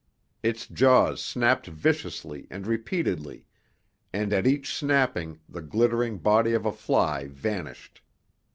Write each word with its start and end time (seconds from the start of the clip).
Its 0.41 0.65
jaws 0.65 1.21
snapped 1.23 1.67
viciously 1.67 2.47
and 2.49 2.65
repeatedly, 2.65 3.45
and 4.11 4.33
at 4.33 4.47
each 4.47 4.73
snapping 4.75 5.39
the 5.47 5.61
glittering 5.61 6.17
body 6.17 6.53
of 6.53 6.65
a 6.65 6.71
fly 6.71 7.27
vanished. 7.27 8.01